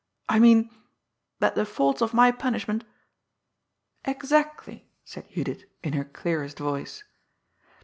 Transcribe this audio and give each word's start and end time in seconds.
I 0.27 0.39
mean 0.39 0.71
that 1.37 1.53
the 1.53 1.63
faults 1.63 2.01
of 2.01 2.11
my 2.11 2.31
punishment 2.31 2.83
"^' 4.05 4.11
Exactly," 4.11 4.89
said 5.03 5.29
Judith, 5.29 5.65
in 5.83 5.93
her 5.93 6.05
clearest 6.05 6.57
voice. 6.57 7.03